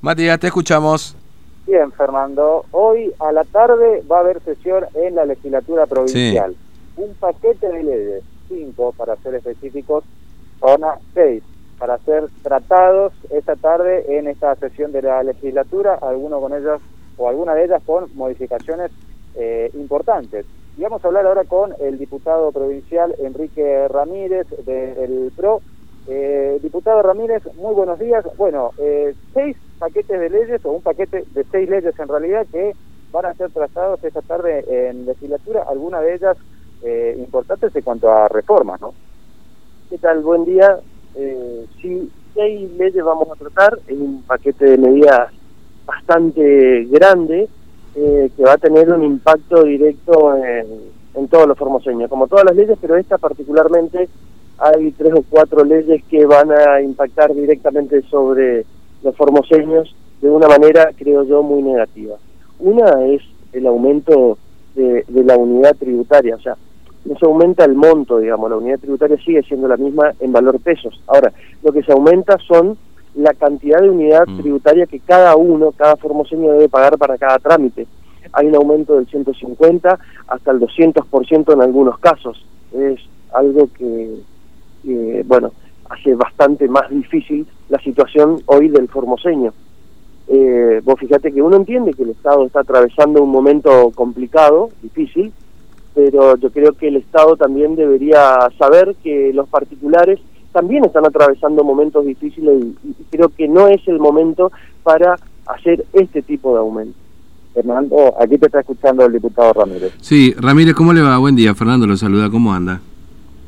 [0.00, 1.16] Matías, te escuchamos.
[1.66, 2.64] Bien, Fernando.
[2.70, 6.54] Hoy a la tarde va a haber sesión en la legislatura provincial.
[6.96, 10.04] Un paquete de leyes, cinco para ser específicos,
[10.60, 11.42] zona seis,
[11.78, 16.80] para ser tratados esta tarde en esta sesión de la legislatura, algunos con ellas
[17.16, 18.92] o alguna de ellas con modificaciones
[19.34, 20.46] eh, importantes.
[20.76, 25.60] Y vamos a hablar ahora con el diputado provincial Enrique Ramírez del PRO.
[26.10, 28.24] Eh, diputado Ramírez, muy buenos días.
[28.38, 32.72] Bueno, eh, seis paquetes de leyes, o un paquete de seis leyes en realidad, que
[33.12, 36.36] van a ser tratados esta tarde en legislatura, algunas de ellas
[36.82, 38.94] eh, importantes en cuanto a reformas, ¿no?
[39.90, 40.20] ¿Qué tal?
[40.20, 40.78] Buen día.
[41.14, 45.30] Eh, sí, seis leyes vamos a tratar en un paquete de medidas
[45.84, 47.48] bastante grande
[47.96, 52.54] eh, que va a tener un impacto directo en, todos los formoseños, como todas las
[52.54, 54.08] leyes, pero esta particularmente
[54.58, 58.64] hay tres o cuatro leyes que van a impactar directamente sobre
[59.02, 62.16] los formoseños de una manera, creo yo, muy negativa.
[62.58, 63.22] Una es
[63.52, 64.36] el aumento
[64.74, 66.56] de, de la unidad tributaria, o sea,
[67.04, 70.60] no se aumenta el monto, digamos, la unidad tributaria sigue siendo la misma en valor
[70.60, 71.00] pesos.
[71.06, 72.76] Ahora, lo que se aumenta son
[73.14, 74.40] la cantidad de unidad mm.
[74.40, 77.86] tributaria que cada uno, cada formoseño debe pagar para cada trámite.
[78.32, 82.44] Hay un aumento del 150 hasta el 200% en algunos casos.
[82.72, 83.00] Es
[83.32, 84.16] algo que,
[85.24, 85.52] bueno,
[85.88, 89.52] hace bastante más difícil la situación hoy del formoseño.
[90.28, 95.32] Eh, vos fíjate que uno entiende que el Estado está atravesando un momento complicado, difícil,
[95.94, 100.20] pero yo creo que el Estado también debería saber que los particulares
[100.52, 106.22] también están atravesando momentos difíciles y, creo que no es el momento para hacer este
[106.22, 106.98] tipo de aumento.
[107.54, 109.92] Fernando, aquí te está escuchando el diputado Ramírez.
[110.00, 111.16] Sí, Ramírez, ¿cómo le va?
[111.18, 112.80] Buen día, Fernando lo saluda, ¿cómo anda?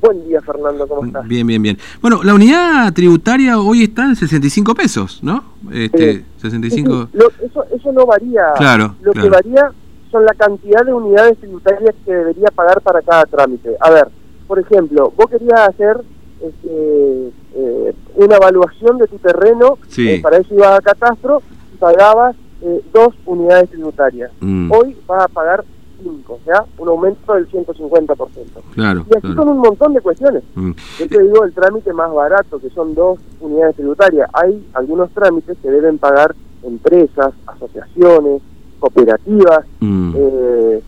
[0.00, 1.26] Buen día, Fernando, ¿cómo estás?
[1.28, 1.78] Bien, bien, bien.
[2.00, 5.44] Bueno, la unidad tributaria hoy está en 65 pesos, ¿no?
[5.72, 7.08] Este, 65...
[7.44, 8.52] eso, eso no varía.
[8.56, 9.70] Claro, Lo que varía
[10.10, 13.76] son la cantidad de unidades tributarias que debería pagar para cada trámite.
[13.80, 14.08] A ver,
[14.46, 16.00] por ejemplo, vos querías hacer
[16.42, 21.42] este, eh, una evaluación de tu terreno, eh, para eso ibas a catastro
[21.74, 24.30] y pagabas eh, dos unidades tributarias.
[24.40, 24.72] Mm.
[24.72, 25.64] Hoy vas a pagar
[26.02, 26.64] cinco, ¿ya?
[26.78, 28.26] Un aumento del 150%.
[28.74, 30.42] Claro, y así son un montón de cuestiones.
[30.54, 30.72] Mm.
[30.98, 34.28] Yo te digo el trámite más barato, que son dos unidades tributarias.
[34.32, 38.42] Hay algunos trámites que deben pagar empresas, asociaciones,
[38.78, 40.12] cooperativas, mm.
[40.12, 40.82] que,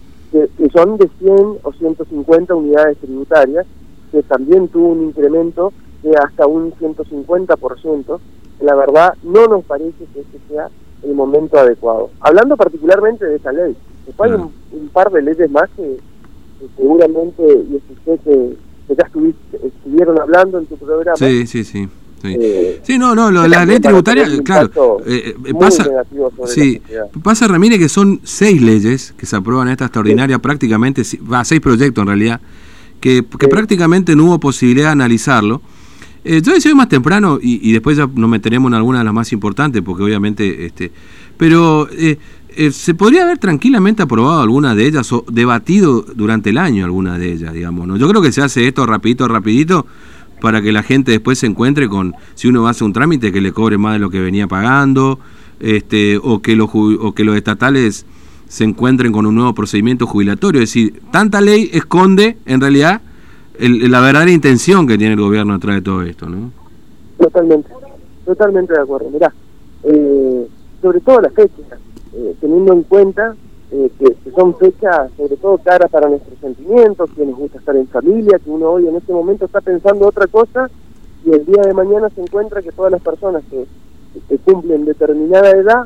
[0.58, 3.66] que, son de 100 o 150 unidades tributarias
[4.12, 5.72] que también tuvo un incremento
[6.02, 8.20] de hasta un 150%.
[8.60, 10.68] La verdad, no nos parece que este sea
[11.02, 12.10] el momento adecuado.
[12.20, 13.76] Hablando particularmente de esa ley,
[14.06, 15.98] después hay un, par de leyes más que,
[16.76, 18.56] seguramente, y escuché que,
[18.88, 19.10] que ya
[19.64, 21.16] estuvieron hablando en tu programa.
[21.16, 21.88] Sí, sí, sí.
[22.22, 22.36] Sí.
[22.40, 25.84] Eh, sí, no, no, la ley tributaria, claro, eh, eh, pasa,
[26.46, 26.80] sí,
[27.20, 31.60] pasa Ramírez que son seis leyes que se aprueban en esta extraordinaria, prácticamente, va, seis
[31.60, 32.40] proyectos en realidad,
[33.00, 35.62] que, prácticamente no hubo posibilidad de analizarlo.
[36.24, 39.32] Eh, yo decía más temprano, y, después ya nos meteremos en alguna de las más
[39.32, 40.92] importantes, porque obviamente, este,
[41.36, 42.18] pero eh,
[42.50, 47.18] eh, se podría haber tranquilamente aprobado alguna de ellas o debatido durante el año alguna
[47.18, 47.88] de ellas, digamos.
[47.88, 47.96] ¿no?
[47.96, 49.86] Yo creo que se hace esto rapidito, rapidito,
[50.40, 53.52] para que la gente después se encuentre con, si uno hace un trámite, que le
[53.52, 55.18] cobre más de lo que venía pagando,
[55.58, 58.06] este, o, que los, o que los estatales
[58.48, 60.62] se encuentren con un nuevo procedimiento jubilatorio.
[60.62, 63.00] Es decir, tanta ley esconde en realidad
[63.58, 66.50] la verdadera intención que tiene el gobierno detrás de todo esto, ¿no?
[67.18, 67.68] Totalmente,
[68.24, 69.10] totalmente de acuerdo.
[69.10, 69.32] Mirá,
[69.84, 70.48] eh,
[70.80, 71.78] sobre todo las fechas,
[72.14, 73.34] eh, teniendo en cuenta
[73.70, 77.88] eh, que, son fechas sobre todo caras para nuestros sentimientos, que nos gusta estar en
[77.88, 80.70] familia, que uno hoy en este momento está pensando otra cosa
[81.24, 83.66] y el día de mañana se encuentra que todas las personas que
[84.44, 85.84] cumplen determinada edad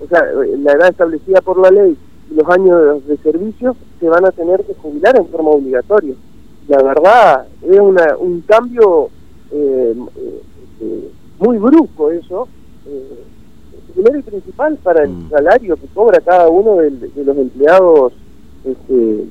[0.00, 0.22] o sea,
[0.58, 1.96] la edad establecida por la ley
[2.30, 6.14] y los años de, servicio se van a tener que jubilar en forma obligatoria.
[6.68, 9.10] La verdad, es una, un cambio
[9.50, 9.94] eh,
[10.80, 12.48] eh, muy brusco eso,
[12.86, 13.24] eh,
[13.92, 15.30] primero y principal para el mm.
[15.30, 18.12] salario que cobra cada uno de, los empleados
[18.64, 19.26] este,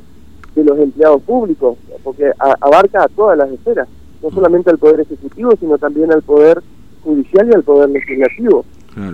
[0.56, 3.88] de los empleados públicos, porque abarca a todas las esferas,
[4.22, 4.34] no mm.
[4.36, 6.62] solamente al Poder Ejecutivo, sino también al Poder
[7.04, 8.64] Judicial y al Poder Legislativo.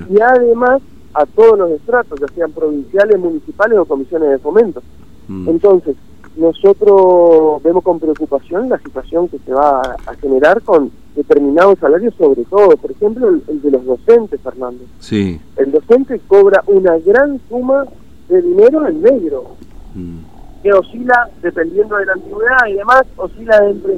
[0.10, 0.81] Y además
[1.13, 4.83] a todos los estratos, ya sean provinciales, municipales o comisiones de fomento.
[5.27, 5.50] Mm.
[5.50, 5.95] Entonces,
[6.35, 12.43] nosotros vemos con preocupación la situación que se va a, generar con determinados salarios, sobre
[12.45, 14.83] todo, por ejemplo, el, de los docentes, Fernando.
[14.99, 15.39] Sí.
[15.57, 17.85] El docente cobra una gran suma
[18.29, 19.55] de dinero en negro,
[19.95, 20.17] mm.
[20.63, 23.93] que oscila, dependiendo de la antigüedad y demás, oscila entre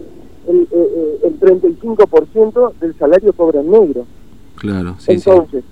[0.47, 4.05] el, eh, eh el 35% del salario cobra en negro.
[4.55, 5.63] Claro, sí, Entonces,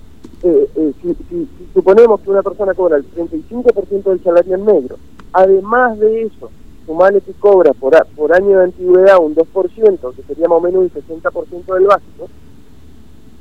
[0.41, 4.97] eh, eh, si, suponemos que una persona cobra el 35% del salario en negro,
[5.33, 6.49] además de eso,
[6.85, 10.81] sumarle que cobra por, por año de antigüedad un 2%, que sería más o menos
[10.83, 12.29] un 60% del básico,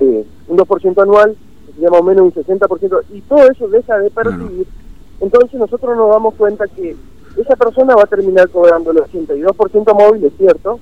[0.00, 1.36] eh, un 2% anual,
[1.66, 4.66] que sería más o menos un 60%, y todo eso deja de percibir,
[5.20, 6.94] entonces nosotros nos damos cuenta que
[7.36, 10.78] esa persona va a terminar cobrando el 82% móvil, es cierto,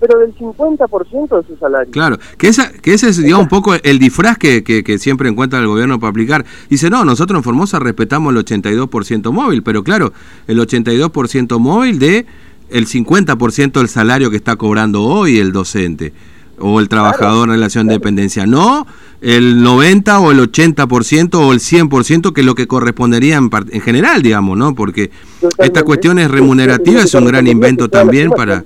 [0.00, 1.90] pero del 50% de su salario.
[1.92, 5.58] Claro, que, esa, que ese es digamos, un poco el disfraz que, que, siempre encuentra
[5.58, 6.44] el gobierno para aplicar.
[6.68, 10.12] Dice, no, nosotros en Formosa respetamos el 82% móvil, pero claro,
[10.46, 12.26] el 82% móvil de
[12.70, 16.12] el 50% del salario que está cobrando hoy el docente
[16.58, 18.86] o el trabajador en relación de dependencia, no
[19.20, 23.80] el 90 o el 80% o el 100% que es lo que correspondería en, en
[23.80, 24.74] general, digamos, ¿no?
[24.74, 25.10] Porque
[25.58, 28.62] esta cuestión es remunerativa, es un gran invento también para...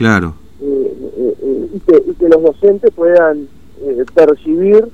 [0.00, 0.32] Claro.
[0.62, 3.46] Eh, eh, eh, y, que, los docentes puedan
[4.14, 4.88] percibir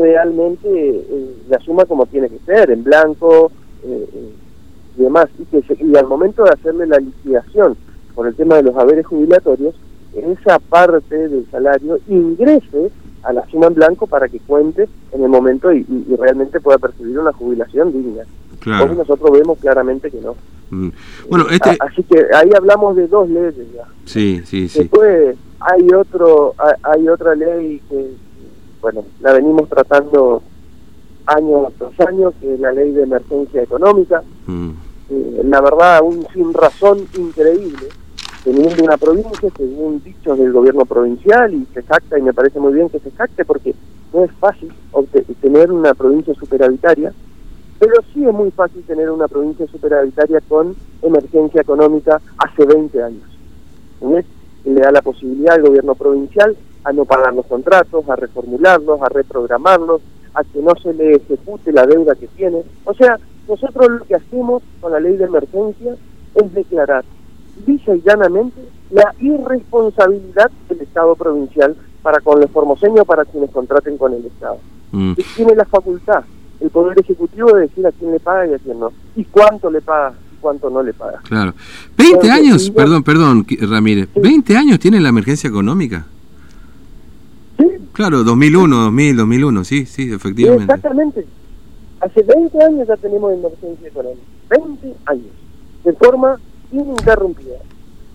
[0.00, 1.04] realmente
[1.48, 3.52] la suma como tiene que ser, en blanco
[3.84, 5.28] y demás.
[5.38, 7.76] Y, que y al momento de hacerle la liquidación
[8.16, 9.76] por el tema de los haberes jubilatorios,
[10.12, 12.90] esa parte del salario ingrese
[13.22, 15.86] a la suma en blanco para que cuente en el momento y,
[16.18, 18.24] realmente pueda percibir una jubilación digna.
[18.60, 18.90] Claro.
[18.90, 20.36] Hoy nosotros vemos claramente que no.
[20.70, 20.88] Mm.
[21.28, 21.76] Bueno, este...
[21.80, 23.84] Así que ahí hablamos de dos leyes ya.
[24.04, 24.80] Sí, sí, sí.
[24.80, 28.10] Después hay otro, hay otra ley que,
[28.80, 30.42] bueno, la venimos tratando
[31.26, 34.22] año tras año, que es la ley de emergencia económica.
[34.46, 34.70] Mm.
[35.10, 37.88] Eh, la verdad, un sin razón increíble
[38.44, 42.72] teniendo una provincia según dichos del gobierno provincial y se jacta y me parece muy
[42.72, 43.74] bien que se jacte porque
[44.12, 44.72] no es fácil
[45.40, 47.12] tener una provincia superhabitaria,
[47.78, 53.24] pero sí es muy fácil tener una provincia superhabitaria con emergencia económica hace 20 años.
[54.00, 54.24] ¿Ves?
[54.64, 59.08] le da la posibilidad al gobierno provincial a no pagar los contratos, a reformularlos, a
[59.08, 60.00] reprogramarlos,
[60.34, 62.62] a que no se le ejecute la deuda que tiene.
[62.84, 65.96] O sea, nosotros lo que hacemos con la ley de emergencia
[66.34, 67.04] es declarar
[67.66, 68.60] lisa y llanamente
[68.90, 74.58] la irresponsabilidad del Estado provincial para con los formoseños, para quienes contraten con el Estado.
[74.92, 75.14] Mm.
[75.34, 76.24] Tiene la facultad,
[76.60, 78.92] el Poder Ejecutivo, de decir a quién le paga y a quién no.
[79.16, 81.20] Y cuánto le paga y cuánto no le paga.
[81.24, 81.54] Claro.
[81.96, 86.06] 20 años, perdón, perdón, Ramírez, 20 años tiene la emergencia económica.
[87.58, 87.66] Sí.
[87.92, 90.64] Claro, 2001, 2000, 2001, sí, sí, efectivamente.
[90.64, 91.26] exactamente.
[92.00, 94.22] Hace 20 años ya tenemos emergencia económica.
[94.50, 95.26] 20 años.
[95.84, 96.38] De forma
[96.72, 97.58] ininterrumpida,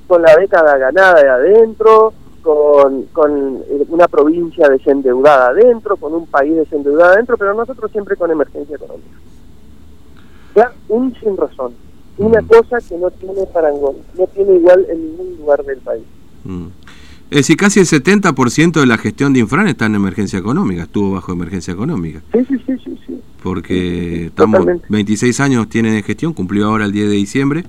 [0.08, 2.14] con la década ganada de adentro,
[2.44, 8.16] con, con eh, una provincia desendeudada adentro, con un país desendeudado adentro, pero nosotros siempre
[8.16, 9.18] con emergencia económica.
[10.56, 11.74] Ya, un sin razón,
[12.18, 12.48] una mm.
[12.48, 16.04] cosa que no tiene parangón, no tiene igual en ningún lugar del país.
[16.44, 16.68] Mm.
[17.32, 21.14] Es decir, casi el 70% de la gestión de Infran está en emergencia económica, estuvo
[21.14, 22.22] bajo emergencia económica.
[22.32, 23.00] Sí, sí, sí, sí.
[23.08, 23.22] sí.
[23.42, 27.64] Porque estamos 26 años tiene de gestión, cumplió ahora el 10 de diciembre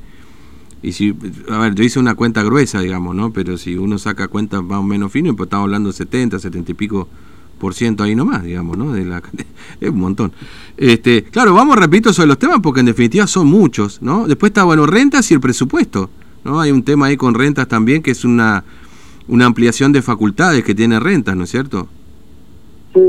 [0.85, 1.17] y si,
[1.49, 3.33] a ver, yo hice una cuenta gruesa, digamos, ¿no?
[3.33, 6.73] Pero si uno saca cuentas más o menos finas, pues estamos hablando de 70, 70
[6.73, 7.09] y pico
[7.59, 8.93] por ciento ahí nomás, digamos, ¿no?
[8.93, 9.23] De la,
[9.81, 10.33] es un montón.
[10.77, 14.29] Este, claro, vamos, repito, sobre los temas porque en definitiva son muchos, ¿no?
[14.29, 16.11] Después está, bueno, rentas y el presupuesto,
[16.45, 16.61] ¿no?
[16.61, 18.63] Hay un tema ahí con rentas también que es una,
[19.27, 21.89] una ampliación de facultades que tiene rentas, ¿no es cierto?
[22.93, 23.01] Sí,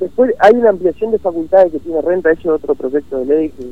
[0.00, 3.48] después hay una ampliación de facultades que tiene renta, ese es otro proyecto de ley
[3.50, 3.66] que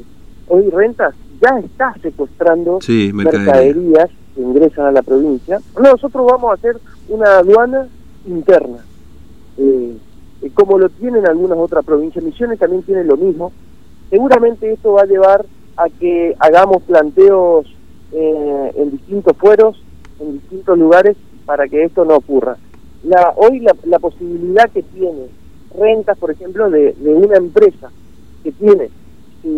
[0.46, 2.78] hoy rentas ya está secuestrando
[3.14, 5.60] mercaderías que ingresan a la provincia.
[5.80, 6.76] Nosotros vamos a hacer
[7.08, 7.88] una aduana
[8.26, 8.78] interna,
[9.56, 9.96] eh,
[10.42, 12.24] eh, como lo tienen algunas otras provincias.
[12.24, 13.52] Misiones también tiene lo mismo.
[14.10, 17.66] Seguramente esto va a llevar a que hagamos planteos
[18.12, 19.82] eh, en distintos fueros,
[20.20, 21.16] en distintos lugares,
[21.46, 22.56] para que esto no ocurra.
[23.04, 25.28] La, hoy la, la posibilidad que tiene
[25.78, 27.90] rentas, por ejemplo, de, de una empresa
[28.42, 28.88] que tiene
[29.42, 29.48] su,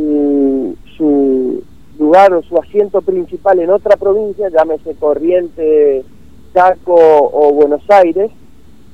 [1.01, 1.63] su
[1.99, 6.05] lugar o su asiento principal en otra provincia, llámese Corriente,
[6.53, 8.31] Chaco o Buenos Aires,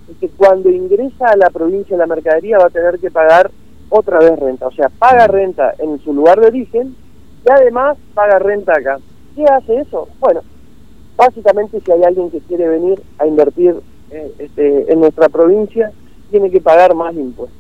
[0.09, 3.51] es que cuando ingresa a la provincia la mercadería va a tener que pagar
[3.91, 4.69] otra vez renta.
[4.69, 6.95] O sea, paga renta en su lugar de origen
[7.45, 8.99] y además paga renta acá.
[9.35, 10.09] ¿Qué hace eso?
[10.21, 10.43] Bueno,
[11.17, 13.75] básicamente si hay alguien que quiere venir a invertir
[14.13, 15.91] eh, este, en nuestra provincia,
[16.31, 17.59] tiene que pagar más impuestos.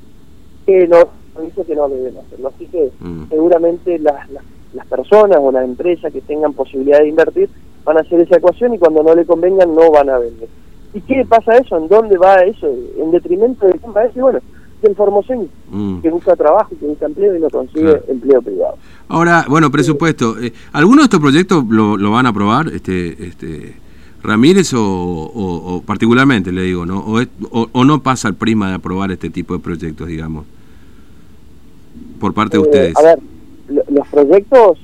[1.43, 2.49] Dice que no deben hacerlo.
[2.55, 3.29] Así que mm.
[3.29, 4.45] seguramente las, las
[4.77, 7.49] las personas o las empresas que tengan posibilidad de invertir
[7.85, 10.49] van a hacer esa ecuación y cuando no le convengan no van a vender.
[10.93, 11.79] ¿Y qué pasa eso?
[11.79, 12.69] ¿En dónde va eso?
[12.99, 14.21] ¿En detrimento de quién va eso?
[14.21, 14.41] bueno,
[14.83, 16.01] del formoseño, mm.
[16.01, 18.77] que busca trabajo, que busca empleo y no consigue empleo privado.
[19.09, 20.39] Ahora, bueno, presupuesto.
[20.39, 23.75] Eh, ¿Algunos de estos proyectos lo, lo, van a aprobar, este, este
[24.23, 26.99] Ramírez, o, particularmente, le digo, ¿no?
[26.99, 30.45] O, o, no pasa el prima de aprobar este tipo de proyectos, digamos?
[32.19, 32.97] Por parte de ustedes.
[32.97, 33.19] A ver,
[33.69, 34.79] los proyectos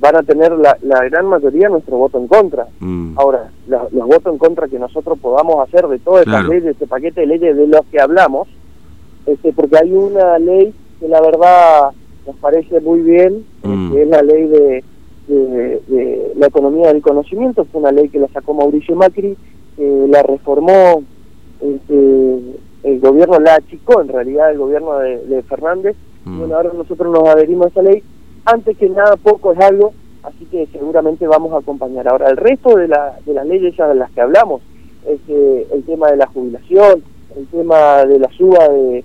[0.00, 0.76] van a tener la,
[1.08, 2.66] gran mayoría nuestro voto en contra.
[2.80, 3.18] Mm.
[3.18, 7.22] Ahora, los, votos en contra que nosotros podamos hacer de todas estas leyes, este paquete
[7.22, 8.48] de leyes de los que hablamos,
[9.26, 11.90] este, porque hay una ley que la verdad
[12.26, 13.92] nos parece muy bien, mm.
[13.92, 14.84] que es la ley de,
[15.28, 19.36] de, la economía del conocimiento, fue una ley que la sacó Mauricio Macri,
[19.76, 21.02] la reformó
[21.60, 22.38] este,
[22.82, 26.38] el gobierno, la achicó en realidad el gobierno de, Fernández, y mm.
[26.38, 28.02] bueno, ahora nosotros nos adherimos a esa ley
[28.44, 32.08] antes que nada poco es algo, así que seguramente vamos a acompañar.
[32.08, 34.62] Ahora, el resto de, la, de las leyes ya de las que hablamos,
[35.06, 37.02] es el tema de la jubilación,
[37.36, 39.04] el tema de la suba de,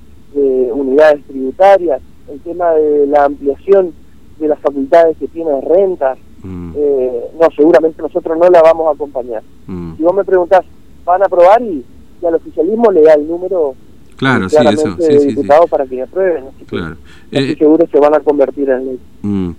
[0.71, 3.93] unidades tributarias, el tema de la ampliación
[4.39, 6.73] de las facultades que tienen rentas, mm.
[6.77, 9.41] eh, no, seguramente nosotros no la vamos a acompañar.
[9.65, 9.97] Mm.
[9.97, 10.63] Si vos me preguntás,
[11.03, 11.61] ¿van a aprobar?
[11.63, 11.83] Y,
[12.21, 13.73] y al oficialismo le da el número
[14.19, 14.97] Claro, sí, eso.
[14.99, 16.43] Sí, sí, para que aprueben.
[16.67, 16.97] claro.
[17.31, 18.99] Eh, seguro se van a convertir en ley.
[19.21, 19.51] Mm.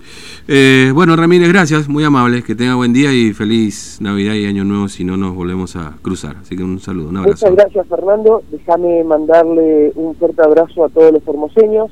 [0.48, 2.42] Eh, bueno, Ramírez, gracias, muy amable.
[2.42, 5.94] Que tenga buen día y feliz Navidad y Año Nuevo si no nos volvemos a
[6.02, 6.36] cruzar.
[6.42, 7.46] Así que un saludo, un abrazo.
[7.46, 8.42] Muchas gracias, Fernando.
[8.50, 11.90] Déjame mandarle un fuerte abrazo a todos los formoseños.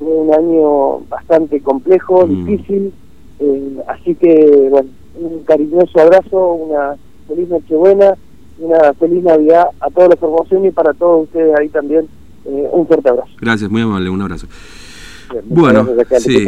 [0.00, 2.44] Fue un año bastante complejo, mm.
[2.46, 2.92] difícil.
[3.38, 4.88] Eh, así que, bueno,
[5.20, 6.96] un cariñoso abrazo, una
[7.28, 8.16] feliz Nochebuena
[8.58, 12.08] una feliz Navidad a todos los formaciones y para todos ustedes ahí también
[12.44, 13.30] eh, un fuerte abrazo.
[13.40, 14.46] Gracias, muy amable, un abrazo.
[15.44, 15.86] bueno,
[16.18, 16.46] sí.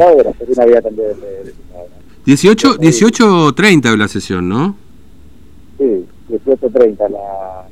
[2.26, 4.76] 18, 18.30 la sesión, ¿no?
[5.78, 7.66] Sí, 18.30 la,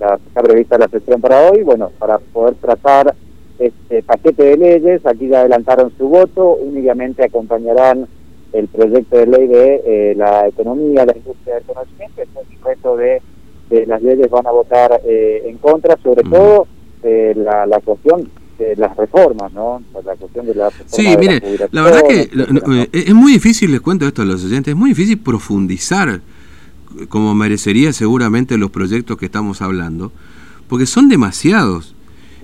[0.00, 3.14] la, está prevista la sesión para hoy, bueno, para poder tratar
[3.58, 8.06] este paquete de leyes, aquí ya adelantaron su voto, únicamente acompañarán
[8.52, 13.22] el proyecto de ley de eh, la economía, la industria del conocimiento, el resto de,
[13.70, 16.66] de, las leyes van a votar eh, en contra, sobre todo
[17.02, 18.28] eh, la, la cuestión
[18.58, 19.82] de las reformas, ¿no?
[20.04, 21.40] La cuestión de la Sí, mire,
[21.70, 22.28] la, verdad que
[22.92, 26.20] es muy difícil, les cuento esto a los oyentes, es muy difícil profundizar
[27.08, 30.12] como merecería seguramente los proyectos que estamos hablando,
[30.68, 31.94] porque son demasiados.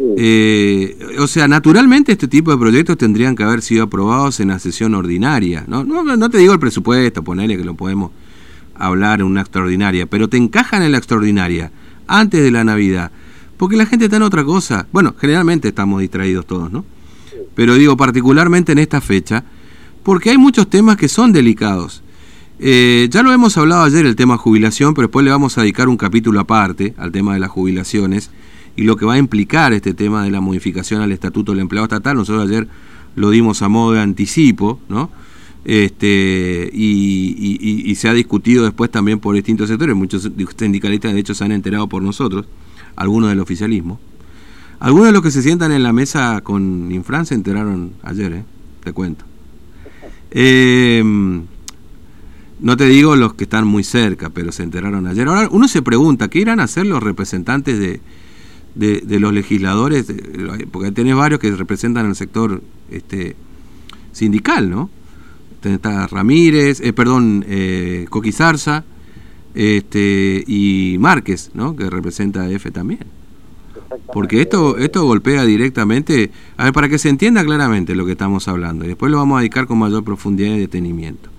[0.01, 4.59] Eh, o sea, naturalmente este tipo de proyectos tendrían que haber sido aprobados en la
[4.59, 5.65] sesión ordinaria.
[5.67, 8.13] No, no, te digo el presupuesto, ponerle que lo podemos
[8.77, 11.73] hablar en una extraordinaria, pero te encajan en la extraordinaria
[12.07, 13.11] antes de la Navidad,
[13.57, 14.87] porque la gente está en otra cosa.
[14.93, 16.85] Bueno, generalmente estamos distraídos todos, ¿no?
[17.57, 19.45] Pero digo particularmente en esta fecha,
[20.05, 22.03] porque hay muchos temas que son delicados.
[22.61, 25.89] Eh, ya lo hemos hablado ayer el tema jubilación, pero después le vamos a dedicar
[25.89, 28.31] un capítulo aparte al tema de las jubilaciones
[28.79, 31.87] y lo que va a implicar este tema de la modificación al Estatuto del Empleado
[31.87, 32.17] Estatal.
[32.17, 32.69] Nosotros ayer
[33.17, 35.11] lo dimos a modo de anticipo, ¿no?
[35.65, 39.97] Este, y, se ha discutido después también por distintos sectores.
[39.97, 42.47] Muchos sindicalistas, de hecho, se han enterado por nosotros,
[42.95, 43.99] algunos del oficialismo.
[44.79, 48.45] Algunos de los que se sientan en la mesa con Infran se enteraron ayer, ¿eh?
[48.85, 49.25] te cuento.
[50.31, 51.03] Eh,
[52.61, 55.27] no te digo los que están muy cerca, pero se enteraron ayer.
[55.27, 58.01] Ahora uno se pregunta, ¿qué irán a hacer los representantes de,
[58.75, 60.07] de, los legisladores,
[60.71, 63.37] porque tenés varios que representan el sector este,
[64.13, 64.91] sindical, ¿no?
[65.63, 68.85] Está Ramírez, eh, perdón, eh, Coquizarza
[69.55, 71.75] este, y Márquez, ¿no?
[71.75, 73.01] Que representa a EFE también.
[74.13, 78.47] Porque esto, esto golpea directamente, a ver, para que se entienda claramente lo que estamos
[78.49, 81.31] hablando, y después lo vamos a dedicar con mayor profundidad y detenimiento.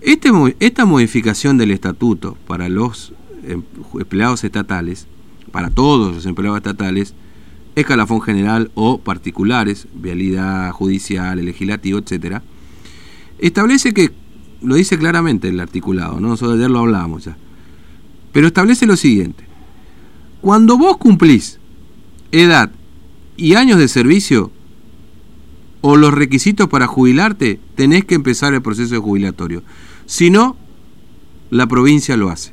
[0.00, 3.12] Este, esta modificación del estatuto para los
[3.46, 3.62] em,
[3.98, 5.06] empleados estatales
[5.52, 7.14] para todos los empleados estatales,
[7.76, 12.42] escalafón general o particulares, vialidad judicial, legislativo, etcétera,
[13.38, 14.10] establece que,
[14.60, 16.28] lo dice claramente el articulado, ¿no?
[16.28, 17.36] nosotros ayer lo hablábamos ya,
[18.32, 19.44] pero establece lo siguiente,
[20.40, 21.60] cuando vos cumplís
[22.32, 22.72] edad
[23.36, 24.50] y años de servicio
[25.82, 29.62] o los requisitos para jubilarte, tenés que empezar el proceso jubilatorio.
[30.06, 30.56] Si no,
[31.50, 32.52] la provincia lo hace.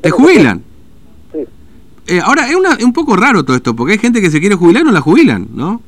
[0.00, 0.62] ¿Te jubilan?
[1.32, 1.46] Sí.
[2.08, 4.40] Eh, ahora, es, una, es un poco raro todo esto, porque hay gente que se
[4.40, 5.80] quiere jubilar y no la jubilan, ¿no?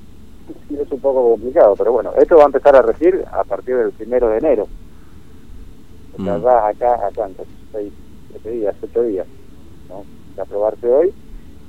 [0.69, 3.77] Sí, es un poco complicado, pero bueno, esto va a empezar a regir a partir
[3.77, 4.69] del primero de enero.
[6.19, 6.47] O sea, mm.
[6.47, 7.93] va acá a cuántos, seis,
[8.31, 9.27] siete días, ocho días,
[9.89, 10.05] ¿no?
[10.37, 11.13] De aprobarse hoy,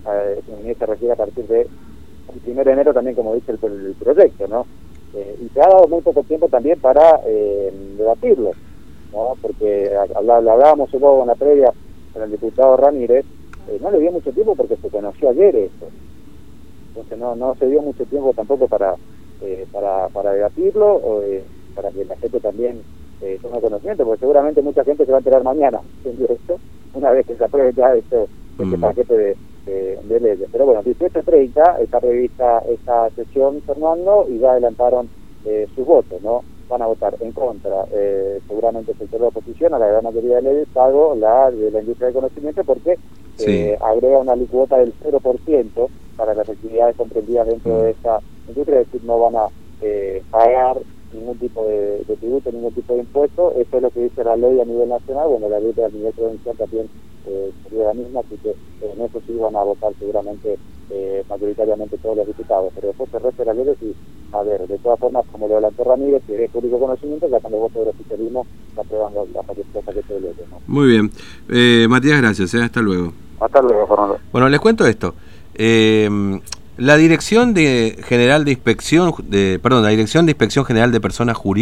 [0.08, 0.42] eh,
[0.78, 1.68] se refiere a partir del
[2.44, 4.66] primero de enero también, como dice el, proyecto, ¿no?
[5.16, 8.52] Eh, y se ha dado muy poco tiempo también para eh, debatirlo,
[9.12, 9.34] ¿no?
[9.42, 11.74] Porque hablábamos un poco en la previa
[12.24, 13.26] el diputado Ramírez,
[13.68, 15.88] eh, no le dio mucho tiempo porque se conoció ayer esto.
[16.90, 18.96] Entonces no, no se dio mucho tiempo tampoco para,
[19.42, 21.44] eh, para, para debatirlo, o, eh,
[21.76, 22.82] para que la gente también
[23.42, 26.60] tome conocimiento, porque seguramente mucha gente se va a enterar mañana directo,
[26.94, 28.28] una vez que se apruebe ya esto,
[28.60, 28.82] este mm.
[28.82, 29.36] paquete de,
[30.04, 30.48] de, leyes.
[30.52, 35.10] Pero bueno, 18.30 está prevista esta sesión, Fernando, y ya adelantaron
[35.76, 36.44] sus votos, ¿no?
[36.68, 40.38] Van a votar en contra, eh, seguramente el sector de oposición, a la gran mayoría
[40.38, 42.98] de leyes, salvo la de la industria del conocimiento, porque
[43.40, 47.96] eh, agrega una licuota del 0% para las actividades comprendidas dentro de mm.
[47.96, 49.48] esta industria, es decir, no van a
[49.82, 50.78] eh, pagar
[51.16, 53.54] ningún tipo de, tributo, ningún tipo de impuesto.
[53.58, 55.28] Eso es lo que dice la ley a nivel nacional.
[55.30, 56.90] Bueno, la ley a nivel provincial también
[57.28, 60.58] eh, sería la misma, así que eh, en eso sí van a votar seguramente
[60.90, 62.72] eh, mayoritariamente todos los diputados.
[62.76, 63.96] Pero después se resta la ley y,
[64.32, 67.52] a ver, de todas formas, como lo adelantó Ramírez, que es público conocimiento, ya con
[67.52, 70.46] los votos del oficialismo se aprueban los, paquetes de leyes.
[70.68, 71.12] Muy bien.
[71.50, 72.54] Eh, Matías, gracias.
[72.56, 73.14] Hasta luego.
[73.40, 74.18] Hasta luego, Fernando.
[74.32, 75.16] Bueno, les cuento esto.
[75.54, 76.10] Eh,
[76.78, 81.38] la Dirección de General de Inspección, de, perdón, la Dirección de Inspección General de Personas
[81.38, 81.56] Jurídicas